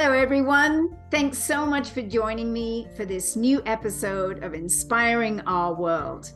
Hello, 0.00 0.12
everyone. 0.12 0.96
Thanks 1.10 1.38
so 1.38 1.66
much 1.66 1.90
for 1.90 2.02
joining 2.02 2.52
me 2.52 2.86
for 2.96 3.04
this 3.04 3.34
new 3.34 3.60
episode 3.66 4.44
of 4.44 4.54
Inspiring 4.54 5.40
Our 5.40 5.74
World. 5.74 6.30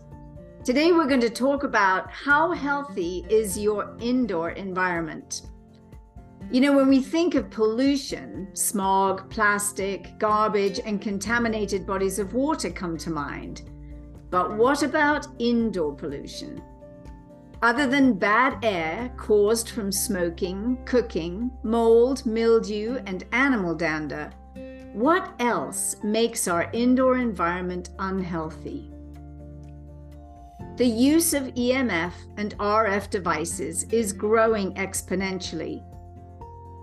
Today, 0.65 0.91
we're 0.91 1.07
going 1.07 1.21
to 1.21 1.31
talk 1.31 1.63
about 1.63 2.11
how 2.11 2.51
healthy 2.51 3.25
is 3.31 3.57
your 3.57 3.97
indoor 4.01 4.51
environment. 4.51 5.43
You 6.51 6.61
know, 6.61 6.73
when 6.73 6.89
we 6.89 7.01
think 7.01 7.37
of 7.37 7.53
pollution, 7.53 8.49
smog, 8.53 9.31
plastic, 9.31 10.19
garbage, 10.19 10.81
and 10.85 11.01
contaminated 11.01 11.87
bodies 11.87 12.19
of 12.19 12.35
water 12.35 12.69
come 12.69 12.97
to 12.99 13.11
mind. 13.11 13.71
But 14.29 14.57
what 14.57 14.83
about 14.83 15.29
indoor 15.39 15.95
pollution? 15.95 16.61
Other 17.63 17.87
than 17.87 18.15
bad 18.15 18.59
air 18.65 19.13
caused 19.17 19.71
from 19.71 19.93
smoking, 19.93 20.79
cooking, 20.85 21.53
mold, 21.63 22.27
mildew, 22.27 22.99
and 23.07 23.25
animal 23.31 23.77
dander, 23.77 24.33
what 24.93 25.33
else 25.39 25.95
makes 26.03 26.49
our 26.49 26.69
indoor 26.73 27.19
environment 27.19 27.91
unhealthy? 28.01 28.91
The 30.77 30.87
use 30.87 31.35
of 31.35 31.55
EMF 31.55 32.13
and 32.37 32.59
RF 32.59 33.11
devices 33.11 33.85
is 33.93 34.13
growing 34.13 34.75
exponentially. 34.75 35.85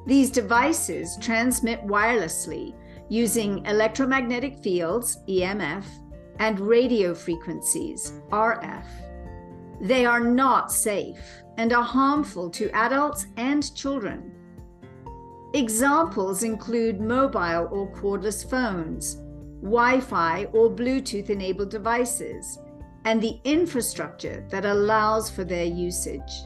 These 0.08 0.32
devices 0.32 1.18
transmit 1.20 1.86
wirelessly 1.86 2.74
using 3.10 3.66
electromagnetic 3.66 4.58
fields, 4.60 5.18
EMF, 5.28 5.84
and 6.40 6.58
radio 6.58 7.14
frequencies, 7.14 8.14
RF. 8.32 8.86
They 9.82 10.06
are 10.06 10.20
not 10.20 10.72
safe 10.72 11.20
and 11.58 11.74
are 11.74 11.84
harmful 11.84 12.50
to 12.52 12.70
adults 12.72 13.28
and 13.38 13.74
children. 13.76 14.34
Examples 15.54 16.44
include 16.44 17.00
mobile 17.00 17.68
or 17.72 17.92
cordless 17.96 18.48
phones, 18.48 19.16
Wi 19.62 20.00
Fi 20.00 20.46
or 20.54 20.70
Bluetooth 20.70 21.30
enabled 21.30 21.72
devices, 21.72 22.60
and 23.06 23.22
the 23.22 23.40
infrastructure 23.44 24.46
that 24.50 24.66
allows 24.66 25.30
for 25.30 25.44
their 25.44 25.66
usage. 25.66 26.46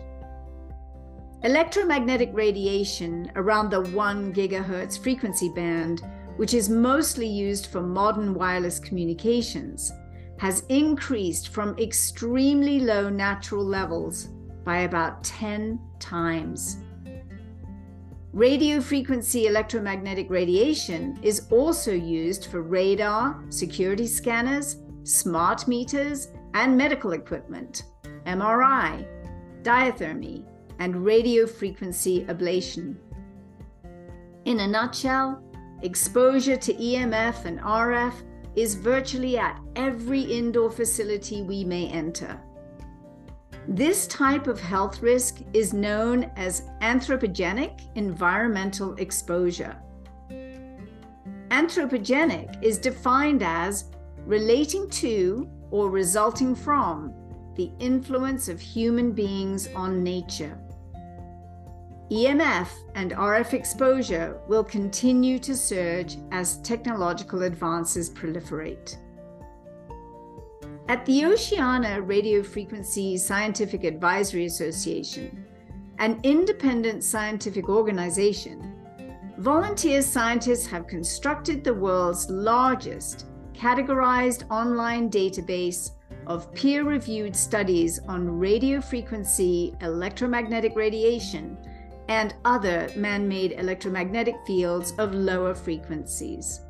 Electromagnetic 1.44 2.30
radiation 2.34 3.30
around 3.36 3.70
the 3.70 3.82
1 3.82 4.34
gigahertz 4.34 4.98
frequency 4.98 5.50
band, 5.50 6.02
which 6.38 6.54
is 6.54 6.70
mostly 6.70 7.28
used 7.28 7.68
for 7.68 7.82
modern 7.82 8.34
wireless 8.34 8.80
communications, 8.80 9.92
has 10.44 10.66
increased 10.68 11.54
from 11.54 11.74
extremely 11.80 12.78
low 12.78 13.10
natural 13.10 13.64
levels 13.64 14.26
by 14.66 14.80
about 14.80 15.24
10 15.24 15.80
times. 16.00 16.80
Radio 18.34 18.82
frequency 18.82 19.48
electromagnetic 19.48 20.30
radiation 20.30 21.18
is 21.22 21.48
also 21.50 21.94
used 21.94 22.48
for 22.48 22.62
radar, 22.62 23.42
security 23.48 24.06
scanners, 24.06 24.82
smart 25.04 25.66
meters, 25.66 26.28
and 26.56 26.76
medical 26.76 27.14
equipment, 27.14 27.84
MRI, 28.26 29.08
diathermy, 29.62 30.44
and 30.80 31.06
radio 31.06 31.48
frequency 31.48 32.26
ablation. 32.26 32.98
In 34.44 34.60
a 34.60 34.68
nutshell, 34.68 35.42
exposure 35.84 36.58
to 36.58 36.74
EMF 36.74 37.46
and 37.46 37.62
RF 37.62 38.16
is 38.56 38.76
virtually 38.76 39.38
at 39.38 39.60
every 39.76 40.22
indoor 40.22 40.70
facility 40.70 41.42
we 41.42 41.64
may 41.64 41.88
enter. 41.88 42.40
This 43.68 44.08
type 44.08 44.48
of 44.48 44.60
health 44.60 45.02
risk 45.02 45.42
is 45.54 45.74
known 45.74 46.30
as 46.36 46.64
anthropogenic 46.82 47.82
environmental 47.96 48.94
exposure. 48.96 49.76
Anthropogenic 51.50 52.62
is 52.62 52.78
defined 52.78 53.42
as 53.44 53.86
relating 54.26 54.90
to 54.90 55.50
or 55.72 55.90
resulting 55.90 56.56
from 56.56 57.14
the 57.56 57.72
influence 57.80 58.50
of 58.50 58.60
human 58.60 59.12
beings 59.12 59.70
on 59.76 60.04
nature. 60.04 60.58
EMF 62.12 62.68
and 62.96 63.12
RF 63.12 63.54
exposure 63.54 64.40
will 64.48 64.64
continue 64.64 65.40
to 65.40 65.56
surge 65.56 66.18
as 66.32 66.58
technological 66.62 67.44
advances 67.44 68.10
proliferate. 68.10 68.98
At 70.90 71.06
the 71.06 71.26
Oceania 71.26 72.02
Radio 72.02 72.44
Frequency 72.44 73.18
Scientific 73.18 73.86
Advisory 73.86 74.46
Association, 74.46 75.46
an 76.00 76.20
independent 76.24 77.06
scientific 77.06 77.70
organization, 77.70 78.76
volunteer 79.38 80.02
scientists 80.02 80.66
have 80.68 80.88
constructed 80.88 81.64
the 81.64 81.74
world's 81.74 82.30
largest 82.30 83.28
categorized 83.54 84.50
online 84.52 85.10
database 85.10 85.92
of 86.28 86.54
peer 86.54 86.84
reviewed 86.84 87.36
studies 87.36 88.00
on 88.08 88.38
radio 88.38 88.82
frequency 88.82 89.74
electromagnetic 89.82 90.76
radiation 90.76 91.58
and 92.08 92.34
other 92.46 92.90
man 92.96 93.28
made 93.28 93.52
electromagnetic 93.54 94.36
fields 94.46 94.94
of 94.98 95.14
lower 95.14 95.54
frequencies. 95.56 96.62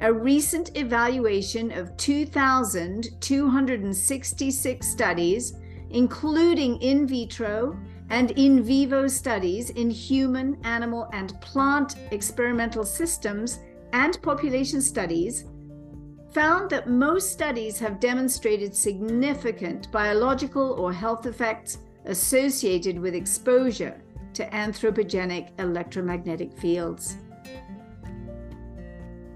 A 0.00 0.12
recent 0.12 0.76
evaluation 0.76 1.70
of 1.72 1.96
2,266 1.96 4.86
studies, 4.86 5.54
including 5.90 6.80
in 6.82 7.06
vitro 7.06 7.78
and 8.10 8.32
in 8.32 8.62
vivo 8.62 9.06
studies 9.06 9.70
in 9.70 9.88
human, 9.88 10.58
animal, 10.64 11.08
and 11.12 11.40
plant 11.40 11.94
experimental 12.10 12.84
systems 12.84 13.60
and 13.92 14.20
population 14.20 14.82
studies, 14.82 15.44
found 16.32 16.68
that 16.68 16.88
most 16.88 17.32
studies 17.32 17.78
have 17.78 18.00
demonstrated 18.00 18.74
significant 18.74 19.88
biological 19.92 20.72
or 20.72 20.92
health 20.92 21.26
effects 21.26 21.78
associated 22.06 22.98
with 22.98 23.14
exposure 23.14 24.00
to 24.34 24.48
anthropogenic 24.50 25.50
electromagnetic 25.58 26.52
fields. 26.58 27.16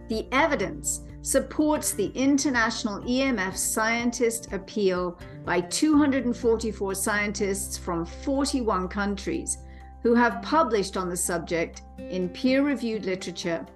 The 0.09 0.27
evidence 0.33 1.03
supports 1.23 1.93
the 1.93 2.11
International 2.15 3.01
EMF 3.01 3.57
Scientist 3.57 4.53
Appeal 4.53 5.19
by 5.45 5.61
244 5.61 6.95
scientists 6.95 7.77
from 7.77 8.07
41 8.07 8.89
countries 8.89 9.59
who 10.03 10.15
have 10.15 10.43
published 10.43 10.97
on 10.97 11.11
the 11.11 11.17
subject 11.17 11.83
in 11.99 12.29
peer 12.31 12.63
reviewed 12.63 13.05
literature 13.05 13.67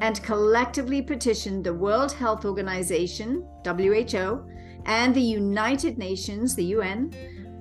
and 0.00 0.22
collectively 0.22 1.00
petitioned 1.00 1.64
the 1.64 1.72
World 1.72 2.12
Health 2.12 2.44
Organization, 2.44 3.46
WHO, 3.64 4.46
and 4.84 5.14
the 5.14 5.20
United 5.20 5.98
Nations, 5.98 6.54
the 6.54 6.64
UN, 6.64 7.12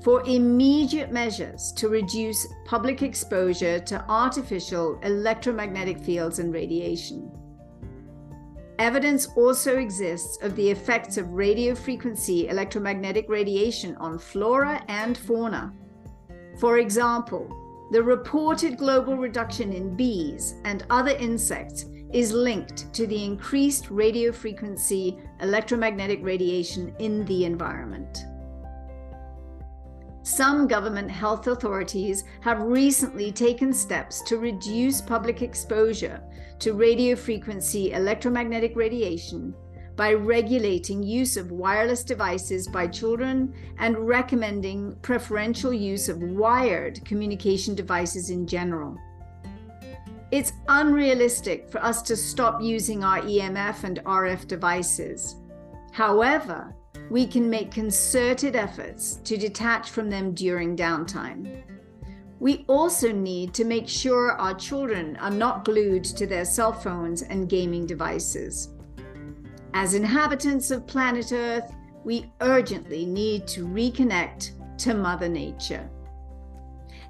for 0.02 0.24
immediate 0.28 1.12
measures 1.12 1.72
to 1.74 1.90
reduce 1.90 2.48
public 2.66 3.02
exposure 3.02 3.80
to 3.80 4.06
artificial 4.08 5.00
electromagnetic 5.04 6.00
fields 6.00 6.40
and 6.40 6.54
radiation. 6.54 7.32
Evidence 8.80 9.28
also 9.36 9.78
exists 9.78 10.38
of 10.44 10.56
the 10.56 10.70
effects 10.70 11.18
of 11.18 11.32
radio 11.32 11.74
frequency 11.74 12.48
electromagnetic 12.48 13.28
radiation 13.28 13.96
on 13.96 14.20
flora 14.20 14.84
and 14.88 15.18
fauna. 15.18 15.74
For 16.60 16.78
example, 16.78 17.50
the 17.92 18.04
reported 18.04 18.78
global 18.78 19.18
reduction 19.18 19.74
in 19.74 19.96
bees 19.96 20.56
and 20.64 20.86
other 20.92 21.12
insects 21.12 21.86
is 22.14 22.32
linked 22.32 22.94
to 22.94 23.08
the 23.08 23.24
increased 23.24 23.90
radio 23.90 24.32
frequency 24.32 25.18
electromagnetic 25.42 26.20
radiation 26.22 26.94
in 27.00 27.26
the 27.26 27.46
environment. 27.46 28.26
Some 30.28 30.68
government 30.68 31.10
health 31.10 31.48
authorities 31.48 32.26
have 32.42 32.62
recently 32.62 33.32
taken 33.32 33.72
steps 33.72 34.22
to 34.24 34.38
reduce 34.38 35.00
public 35.00 35.42
exposure 35.42 36.22
to 36.60 36.74
radio 36.74 37.16
frequency 37.16 37.94
electromagnetic 37.94 38.76
radiation 38.76 39.56
by 39.96 40.12
regulating 40.12 41.02
use 41.02 41.38
of 41.38 41.52
wireless 41.54 42.04
devices 42.04 42.68
by 42.68 42.88
children 42.88 43.54
and 43.80 43.98
recommending 44.06 44.98
preferential 45.02 45.72
use 45.72 46.10
of 46.10 46.22
wired 46.22 47.06
communication 47.06 47.74
devices 47.74 48.30
in 48.30 48.46
general. 48.46 48.98
It's 50.32 50.52
unrealistic 50.68 51.70
for 51.70 51.82
us 51.82 52.02
to 52.02 52.18
stop 52.18 52.62
using 52.62 53.02
our 53.02 53.22
EMF 53.22 53.86
and 53.86 54.00
RF 54.04 54.46
devices. 54.46 55.38
However, 55.94 56.76
we 57.10 57.26
can 57.26 57.50
make 57.50 57.72
concerted 57.72 58.56
efforts 58.56 59.16
to 59.24 59.38
detach 59.38 59.90
from 59.90 60.10
them 60.10 60.34
during 60.34 60.76
downtime. 60.76 61.64
We 62.40 62.66
also 62.68 63.12
need 63.12 63.54
to 63.56 63.64
make 63.64 63.88
sure 63.88 64.34
our 64.34 64.54
children 64.54 65.16
are 65.18 65.32
not 65.32 65.66
glued 65.66 66.04
to 66.04 66.28
their 66.28 66.46
cell 66.46 66.74
phones 66.74 67.24
and 67.24 67.50
gaming 67.50 67.86
devices. 67.86 68.70
As 69.74 69.94
inhabitants 69.94 70.70
of 70.72 70.86
planet 70.86 71.32
Earth, 71.32 71.72
we 72.04 72.32
urgently 72.42 73.06
need 73.06 73.48
to 73.48 73.66
reconnect 73.66 74.52
to 74.80 74.94
Mother 74.94 75.30
Nature. 75.30 75.90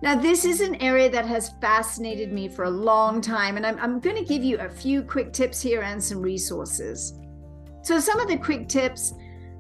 Now, 0.02 0.16
this 0.16 0.46
is 0.46 0.62
an 0.62 0.76
area 0.76 1.10
that 1.10 1.26
has 1.26 1.54
fascinated 1.60 2.32
me 2.32 2.48
for 2.48 2.66
a 2.66 2.70
long 2.70 3.20
time, 3.20 3.58
and 3.58 3.66
I'm, 3.66 3.80
I'm 3.80 4.00
going 4.00 4.16
to 4.16 4.24
give 4.24 4.44
you 4.44 4.60
a 4.60 4.70
few 4.70 5.02
quick 5.02 5.34
tips 5.34 5.60
here 5.60 5.82
and 5.82 6.02
some 6.02 6.22
resources. 6.22 7.14
So, 7.82 8.00
some 8.00 8.20
of 8.20 8.28
the 8.28 8.38
quick 8.38 8.68
tips, 8.68 9.14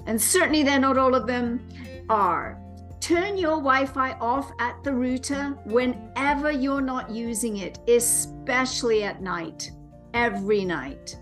and 0.07 0.19
certainly 0.19 0.63
they're 0.63 0.79
not 0.79 0.97
all 0.97 1.13
of 1.13 1.27
them, 1.27 1.67
are 2.09 2.59
turn 2.99 3.37
your 3.37 3.57
Wi 3.57 3.85
Fi 3.85 4.13
off 4.13 4.51
at 4.59 4.83
the 4.83 4.91
router 4.91 5.57
whenever 5.65 6.51
you're 6.51 6.81
not 6.81 7.09
using 7.09 7.57
it, 7.57 7.79
especially 7.87 9.03
at 9.03 9.21
night, 9.21 9.71
every 10.13 10.65
night. 10.65 11.17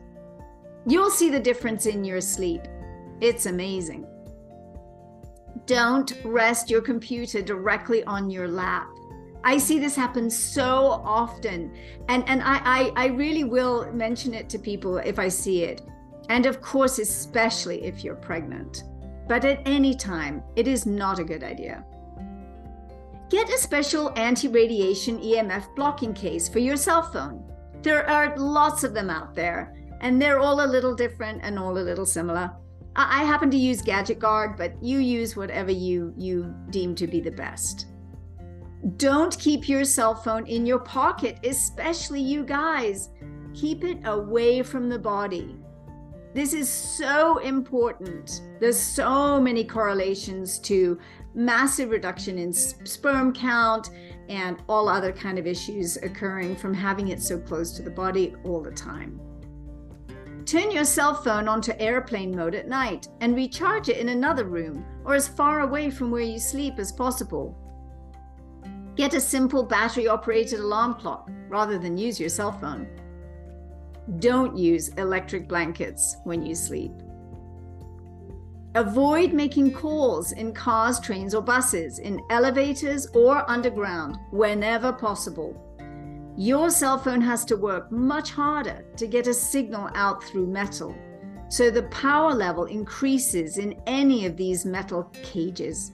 You'll 0.87 1.11
see 1.11 1.29
the 1.29 1.39
difference 1.39 1.85
in 1.85 2.03
your 2.03 2.21
sleep. 2.21 2.61
It's 3.21 3.45
amazing. 3.45 4.07
Don't 5.65 6.13
rest 6.23 6.69
your 6.69 6.81
computer 6.81 7.41
directly 7.41 8.03
on 8.05 8.29
your 8.29 8.47
lap. 8.47 8.87
I 9.43 9.57
see 9.57 9.79
this 9.79 9.95
happen 9.95 10.29
so 10.29 11.01
often. 11.03 11.71
And, 12.07 12.27
and 12.27 12.41
I, 12.41 12.61
I, 12.63 12.91
I 12.95 13.05
really 13.07 13.43
will 13.43 13.91
mention 13.91 14.33
it 14.33 14.49
to 14.49 14.59
people 14.59 14.97
if 14.97 15.19
I 15.19 15.27
see 15.27 15.63
it. 15.63 15.81
And 16.29 16.45
of 16.45 16.61
course, 16.61 16.99
especially 16.99 17.83
if 17.83 18.03
you're 18.03 18.15
pregnant. 18.15 18.83
But 19.27 19.45
at 19.45 19.61
any 19.65 19.93
time, 19.95 20.43
it 20.55 20.67
is 20.67 20.85
not 20.85 21.19
a 21.19 21.23
good 21.23 21.43
idea. 21.43 21.83
Get 23.29 23.49
a 23.49 23.57
special 23.57 24.11
anti 24.15 24.47
radiation 24.47 25.19
EMF 25.19 25.75
blocking 25.75 26.13
case 26.13 26.47
for 26.47 26.59
your 26.59 26.77
cell 26.77 27.01
phone. 27.01 27.43
There 27.81 28.07
are 28.09 28.37
lots 28.37 28.83
of 28.83 28.93
them 28.93 29.09
out 29.09 29.33
there, 29.33 29.75
and 30.01 30.21
they're 30.21 30.39
all 30.39 30.63
a 30.63 30.67
little 30.67 30.95
different 30.95 31.41
and 31.43 31.57
all 31.57 31.77
a 31.77 31.79
little 31.79 32.05
similar. 32.05 32.51
I 32.95 33.23
happen 33.23 33.51
to 33.51 33.57
use 33.57 33.81
Gadget 33.81 34.19
Guard, 34.19 34.55
but 34.57 34.81
you 34.81 34.99
use 34.99 35.35
whatever 35.35 35.71
you, 35.71 36.13
you 36.15 36.55
deem 36.69 36.95
to 36.95 37.07
be 37.07 37.19
the 37.19 37.31
best. 37.31 37.87
Don't 38.97 39.37
keep 39.39 39.67
your 39.67 39.83
cell 39.83 40.15
phone 40.15 40.45
in 40.45 40.65
your 40.65 40.79
pocket, 40.79 41.39
especially 41.43 42.21
you 42.21 42.45
guys. 42.45 43.09
Keep 43.53 43.83
it 43.83 43.99
away 44.05 44.61
from 44.61 44.87
the 44.87 44.99
body. 44.99 45.57
This 46.35 46.53
is 46.53 46.67
so 46.67 47.37
important. 47.37 48.41
There's 48.59 48.77
so 48.77 49.39
many 49.39 49.63
correlations 49.63 50.59
to 50.59 50.99
massive 51.33 51.91
reduction 51.91 52.37
in 52.37 52.51
sperm 52.51 53.31
count 53.31 53.89
and 54.27 54.61
all 54.67 54.89
other 54.89 55.13
kind 55.13 55.39
of 55.39 55.47
issues 55.47 55.95
occurring 55.95 56.57
from 56.57 56.73
having 56.73 57.07
it 57.07 57.21
so 57.21 57.39
close 57.39 57.71
to 57.77 57.83
the 57.83 57.89
body 57.89 58.35
all 58.43 58.61
the 58.61 58.71
time. 58.71 59.17
Turn 60.45 60.71
your 60.71 60.83
cell 60.83 61.15
phone 61.15 61.47
onto 61.47 61.71
airplane 61.79 62.35
mode 62.35 62.53
at 62.53 62.67
night 62.67 63.07
and 63.21 63.33
recharge 63.33 63.87
it 63.87 63.95
in 63.95 64.09
another 64.09 64.43
room 64.43 64.85
or 65.05 65.15
as 65.15 65.29
far 65.29 65.61
away 65.61 65.89
from 65.89 66.11
where 66.11 66.21
you 66.21 66.37
sleep 66.37 66.79
as 66.79 66.91
possible. 66.91 67.57
Get 68.97 69.13
a 69.13 69.21
simple 69.21 69.63
battery 69.63 70.09
operated 70.09 70.59
alarm 70.59 70.95
clock 70.95 71.29
rather 71.47 71.79
than 71.79 71.97
use 71.97 72.19
your 72.19 72.27
cell 72.27 72.51
phone. 72.51 72.89
Don't 74.19 74.55
use 74.55 74.89
electric 74.89 75.47
blankets 75.47 76.17
when 76.23 76.45
you 76.45 76.53
sleep. 76.53 76.91
Avoid 78.75 79.33
making 79.33 79.73
calls 79.73 80.33
in 80.33 80.53
cars, 80.53 80.99
trains, 80.99 81.33
or 81.33 81.41
buses, 81.41 81.99
in 81.99 82.21
elevators 82.29 83.07
or 83.13 83.49
underground 83.49 84.17
whenever 84.31 84.91
possible. 84.91 85.61
Your 86.37 86.69
cell 86.69 86.97
phone 86.97 87.21
has 87.21 87.45
to 87.45 87.55
work 87.55 87.91
much 87.91 88.31
harder 88.31 88.85
to 88.97 89.07
get 89.07 89.27
a 89.27 89.33
signal 89.33 89.89
out 89.95 90.23
through 90.23 90.47
metal, 90.47 90.93
so 91.49 91.71
the 91.71 91.83
power 91.83 92.33
level 92.33 92.65
increases 92.65 93.57
in 93.57 93.81
any 93.87 94.25
of 94.25 94.35
these 94.35 94.65
metal 94.65 95.03
cages. 95.23 95.93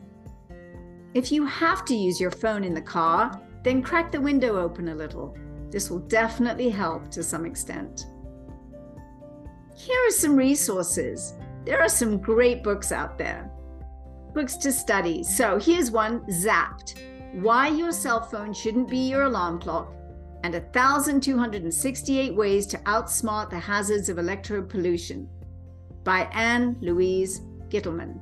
If 1.13 1.31
you 1.31 1.45
have 1.45 1.85
to 1.85 1.95
use 1.95 2.19
your 2.19 2.31
phone 2.31 2.63
in 2.63 2.73
the 2.73 2.81
car, 2.81 3.39
then 3.63 3.83
crack 3.83 4.11
the 4.11 4.19
window 4.19 4.59
open 4.59 4.87
a 4.87 4.95
little. 4.95 5.37
This 5.71 5.89
will 5.89 5.99
definitely 5.99 6.69
help 6.69 7.09
to 7.11 7.23
some 7.23 7.45
extent. 7.45 8.05
Here 9.75 9.99
are 10.07 10.11
some 10.11 10.35
resources. 10.35 11.33
There 11.65 11.81
are 11.81 11.89
some 11.89 12.19
great 12.19 12.61
books 12.61 12.91
out 12.91 13.17
there. 13.17 13.49
Books 14.33 14.57
to 14.57 14.71
study. 14.71 15.23
So 15.23 15.57
here's 15.59 15.89
one 15.89 16.21
Zapped 16.27 16.99
Why 17.41 17.69
Your 17.69 17.91
Cell 17.91 18.21
Phone 18.21 18.53
Shouldn't 18.53 18.89
Be 18.89 19.09
Your 19.09 19.23
Alarm 19.23 19.59
Clock, 19.59 19.93
and 20.43 20.53
1,268 20.53 22.35
Ways 22.35 22.65
to 22.67 22.77
Outsmart 22.79 23.49
the 23.49 23.59
Hazards 23.59 24.09
of 24.09 24.17
Electropollution 24.17 25.27
by 26.03 26.21
Ann 26.33 26.77
Louise 26.81 27.41
Gittleman. 27.69 28.19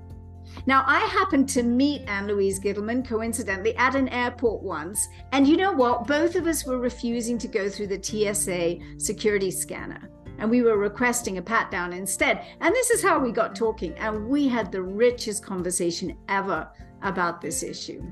Now, 0.66 0.84
I 0.86 1.00
happened 1.00 1.50
to 1.50 1.64
meet 1.64 2.08
Ann 2.08 2.28
Louise 2.28 2.60
Gittleman 2.60 3.08
coincidentally 3.08 3.76
at 3.78 3.96
an 3.96 4.10
airport 4.10 4.62
once. 4.62 5.08
And 5.32 5.48
you 5.48 5.58
know 5.58 5.72
what? 5.72 6.08
Both 6.08 6.36
of 6.36 6.48
us 6.48 6.66
were 6.66 6.80
refusing 6.80 7.38
to 7.40 7.48
go 7.48 7.70
through 7.70 7.88
the 7.88 8.02
TSA 8.02 8.78
security 8.98 9.52
scanner. 9.52 10.10
And 10.38 10.50
we 10.50 10.62
were 10.62 10.78
requesting 10.78 11.38
a 11.38 11.42
pat 11.42 11.70
down 11.70 11.94
instead. 11.94 12.46
And 12.62 12.74
this 12.74 12.90
is 12.90 13.04
how 13.04 13.20
we 13.20 13.32
got 13.32 13.56
talking. 13.56 13.94
And 13.96 14.28
we 14.28 14.48
had 14.48 14.72
the 14.72 14.82
richest 14.82 15.44
conversation 15.44 16.18
ever 16.30 16.70
about 17.02 17.42
this 17.42 17.64
issue. 17.64 18.04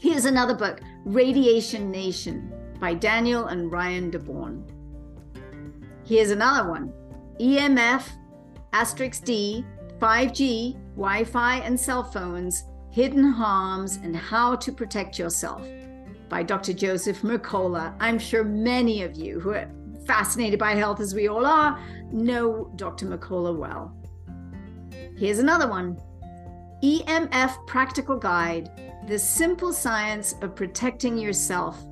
Here's 0.00 0.26
another 0.26 0.54
book 0.54 0.80
Radiation 1.04 1.90
Nation 1.90 2.52
by 2.78 2.94
Daniel 2.94 3.46
and 3.46 3.72
Ryan 3.72 4.10
DeBaun. 4.10 4.62
Here's 6.04 6.30
another 6.30 6.68
one 6.68 6.92
EMF 7.40 8.08
asterisk 8.72 9.24
D 9.24 9.64
5G, 9.98 10.74
Wi 10.94 11.24
Fi, 11.24 11.56
and 11.58 11.78
cell 11.78 12.04
phones 12.04 12.64
Hidden 12.90 13.24
Harms 13.24 13.96
and 13.96 14.16
How 14.16 14.54
to 14.56 14.72
Protect 14.72 15.18
Yourself 15.18 15.66
by 16.28 16.42
Dr. 16.42 16.72
Joseph 16.72 17.22
Mercola. 17.22 17.94
I'm 18.00 18.18
sure 18.18 18.44
many 18.44 19.02
of 19.02 19.16
you 19.16 19.40
who 19.40 19.50
are 19.50 19.70
fascinated 20.06 20.58
by 20.58 20.72
health, 20.72 21.00
as 21.00 21.14
we 21.14 21.28
all 21.28 21.44
are, 21.44 21.80
know 22.12 22.72
Dr. 22.76 23.06
Mercola 23.06 23.56
well. 23.56 23.94
Here's 25.16 25.38
another 25.40 25.68
one 25.68 25.98
EMF 26.82 27.66
Practical 27.66 28.16
Guide 28.16 28.70
The 29.08 29.18
Simple 29.18 29.72
Science 29.72 30.36
of 30.42 30.54
Protecting 30.54 31.18
Yourself, 31.18 31.84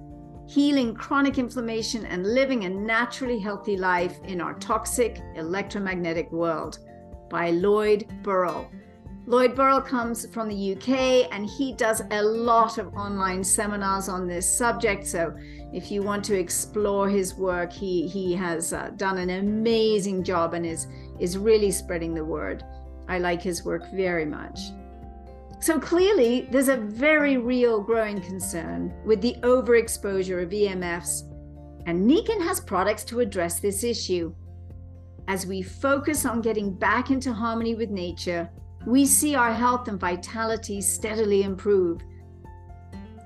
Healing 0.48 0.94
Chronic 0.94 1.38
Inflammation, 1.38 2.06
and 2.06 2.24
Living 2.24 2.64
a 2.64 2.68
Naturally 2.68 3.40
Healthy 3.40 3.76
Life 3.76 4.16
in 4.24 4.40
Our 4.40 4.54
Toxic 4.54 5.20
Electromagnetic 5.34 6.30
World 6.30 6.78
by 7.28 7.50
Lloyd 7.50 8.06
Burrell. 8.22 8.70
Lloyd 9.26 9.56
Burrell 9.56 9.80
comes 9.80 10.26
from 10.32 10.48
the 10.48 10.76
UK 10.76 11.28
and 11.32 11.46
he 11.46 11.72
does 11.72 12.00
a 12.12 12.22
lot 12.22 12.78
of 12.78 12.94
online 12.94 13.42
seminars 13.42 14.08
on 14.08 14.28
this 14.28 14.48
subject. 14.48 15.04
So 15.04 15.36
if 15.72 15.90
you 15.90 16.02
want 16.02 16.24
to 16.26 16.38
explore 16.38 17.08
his 17.08 17.34
work, 17.34 17.72
he, 17.72 18.06
he 18.06 18.34
has 18.34 18.72
uh, 18.72 18.90
done 18.96 19.18
an 19.18 19.30
amazing 19.30 20.22
job 20.22 20.54
and 20.54 20.64
is, 20.64 20.86
is 21.18 21.36
really 21.36 21.72
spreading 21.72 22.14
the 22.14 22.24
word. 22.24 22.62
I 23.08 23.18
like 23.18 23.42
his 23.42 23.64
work 23.64 23.90
very 23.92 24.24
much. 24.24 24.60
So 25.58 25.80
clearly, 25.80 26.46
there's 26.50 26.68
a 26.68 26.76
very 26.76 27.38
real 27.38 27.80
growing 27.80 28.20
concern 28.20 28.94
with 29.04 29.20
the 29.20 29.36
overexposure 29.42 30.42
of 30.42 30.50
EMFs, 30.50 31.22
and 31.86 32.08
Nikken 32.08 32.42
has 32.42 32.60
products 32.60 33.04
to 33.04 33.20
address 33.20 33.58
this 33.58 33.82
issue. 33.82 34.34
As 35.28 35.46
we 35.46 35.60
focus 35.62 36.24
on 36.24 36.40
getting 36.40 36.72
back 36.72 37.10
into 37.10 37.32
harmony 37.32 37.74
with 37.74 37.90
nature, 37.90 38.48
we 38.86 39.04
see 39.04 39.34
our 39.34 39.52
health 39.52 39.88
and 39.88 39.98
vitality 39.98 40.80
steadily 40.80 41.42
improve. 41.42 42.00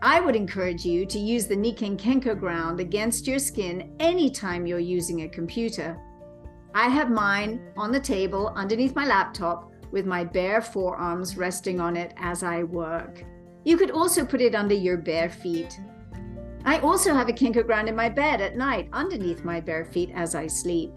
I 0.01 0.19
would 0.21 0.35
encourage 0.35 0.87
you 0.87 1.05
to 1.05 1.19
use 1.19 1.47
the 1.47 1.57
Nikken 1.57 1.99
Kenko 1.99 2.39
ground 2.39 2.81
against 2.81 3.27
your 3.27 3.39
skin 3.39 3.95
anytime 4.01 4.67
you're 4.67 4.79
using 4.79 5.23
a 5.23 5.29
computer. 5.29 6.01
I 6.75 6.89
have 6.89 7.11
mine 7.11 7.61
on 7.77 7.93
the 7.93 8.01
table 8.01 8.55
underneath 8.57 8.95
my 8.95 9.07
laptop 9.07 9.71
with 9.91 10.07
my 10.07 10.25
bare 10.25 10.63
forearms 10.63 11.37
resting 11.37 11.81
on 11.81 11.97
it 11.99 12.15
as 12.17 12.43
I 12.43 12.63
work. 12.63 13.25
You 13.65 13.77
could 13.77 13.91
also 13.91 14.25
put 14.25 14.41
it 14.41 14.55
under 14.55 14.75
your 14.75 14.97
bare 14.97 15.29
feet. 15.29 15.79
I 16.65 16.79
also 16.79 17.13
have 17.13 17.29
a 17.29 17.33
Kenko 17.33 17.67
ground 17.67 17.91
in 17.91 17.97
my 17.97 18.09
bed 18.09 18.41
at 18.41 18.57
night 18.57 18.89
underneath 18.95 19.45
my 19.45 19.61
bare 19.61 19.85
feet 19.85 20.11
as 20.15 20.35
I 20.35 20.47
sleep. 20.47 20.93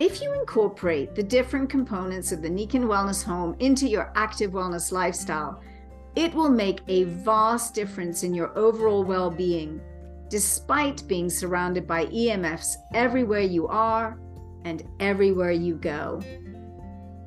If 0.00 0.20
you 0.20 0.32
incorporate 0.32 1.14
the 1.14 1.22
different 1.22 1.70
components 1.70 2.32
of 2.32 2.42
the 2.42 2.48
Nikken 2.48 2.84
Wellness 2.84 3.22
Home 3.22 3.54
into 3.60 3.86
your 3.86 4.10
active 4.16 4.50
wellness 4.50 4.90
lifestyle, 4.90 5.60
it 6.16 6.34
will 6.34 6.48
make 6.48 6.80
a 6.88 7.04
vast 7.04 7.74
difference 7.74 8.24
in 8.24 8.34
your 8.34 8.56
overall 8.58 9.04
well 9.04 9.30
being, 9.30 9.80
despite 10.28 11.06
being 11.06 11.30
surrounded 11.30 11.86
by 11.86 12.06
EMFs 12.06 12.74
everywhere 12.92 13.40
you 13.40 13.68
are 13.68 14.18
and 14.64 14.82
everywhere 14.98 15.52
you 15.52 15.76
go. 15.76 16.20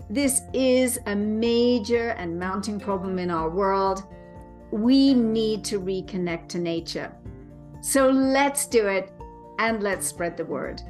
This 0.10 0.42
is 0.52 1.00
a 1.06 1.16
major 1.16 2.10
and 2.12 2.38
mounting 2.38 2.82
problem 2.82 3.18
in 3.18 3.32
our 3.32 3.50
world. 3.50 4.04
We 4.72 5.14
need 5.14 5.64
to 5.66 5.80
reconnect 5.80 6.50
to 6.50 6.60
nature. 6.60 7.14
So 7.80 8.10
let's 8.10 8.68
do 8.68 8.88
it 8.88 9.14
and 9.58 9.82
let's 9.82 10.06
spread 10.06 10.36
the 10.36 10.46
word. 10.46 10.82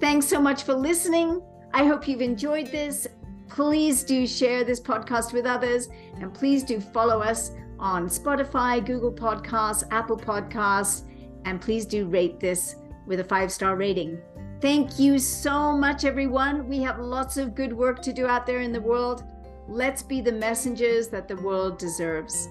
Thanks 0.00 0.26
so 0.26 0.40
much 0.40 0.62
for 0.62 0.74
listening. 0.74 1.42
I 1.74 1.84
hope 1.84 2.08
you've 2.08 2.22
enjoyed 2.22 2.68
this. 2.68 3.06
Please 3.48 4.02
do 4.02 4.26
share 4.26 4.64
this 4.64 4.80
podcast 4.80 5.32
with 5.32 5.44
others 5.44 5.88
and 6.14 6.32
please 6.32 6.62
do 6.62 6.80
follow 6.80 7.20
us 7.20 7.50
on 7.78 8.08
Spotify, 8.08 8.84
Google 8.84 9.12
Podcasts, 9.12 9.84
Apple 9.90 10.16
Podcasts, 10.16 11.02
and 11.44 11.60
please 11.60 11.84
do 11.84 12.06
rate 12.06 12.40
this 12.40 12.76
with 13.06 13.20
a 13.20 13.24
five 13.24 13.52
star 13.52 13.76
rating. 13.76 14.18
Thank 14.60 14.98
you 14.98 15.18
so 15.18 15.72
much, 15.72 16.04
everyone. 16.04 16.68
We 16.68 16.80
have 16.80 16.98
lots 16.98 17.36
of 17.36 17.54
good 17.54 17.72
work 17.72 18.00
to 18.02 18.12
do 18.12 18.26
out 18.26 18.46
there 18.46 18.60
in 18.60 18.72
the 18.72 18.80
world. 18.80 19.24
Let's 19.68 20.02
be 20.02 20.20
the 20.20 20.32
messengers 20.32 21.08
that 21.08 21.28
the 21.28 21.36
world 21.36 21.78
deserves. 21.78 22.48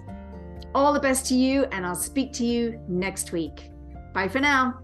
All 0.74 0.94
the 0.94 1.00
best 1.00 1.26
to 1.28 1.36
you, 1.36 1.66
and 1.72 1.86
I'll 1.86 1.96
speak 1.96 2.34
to 2.34 2.46
you 2.46 2.80
next 2.88 3.32
week. 3.32 3.72
Bye 4.14 4.28
for 4.28 4.40
now. 4.40 4.80